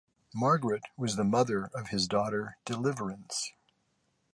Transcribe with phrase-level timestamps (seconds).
[0.33, 3.51] Margaret was the mother of his daughter, Deliverance.